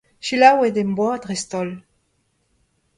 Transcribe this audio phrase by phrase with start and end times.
[0.27, 1.71] Selaouet em boa dreist-holl.